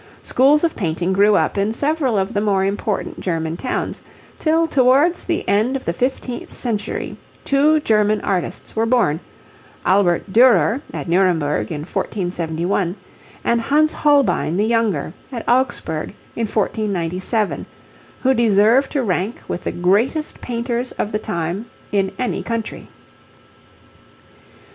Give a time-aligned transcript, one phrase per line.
[0.23, 4.01] Schools of painting grew up in several of the more important German towns,
[4.35, 9.19] till towards the end of the fifteenth century two German artists were born,
[9.85, 12.95] Albert Durer at Nuremberg in 1471,
[13.43, 17.67] and Hans Holbein the younger at Augsburg in 1497,
[18.23, 22.89] who deserve to rank with the greatest painters of the time in any country.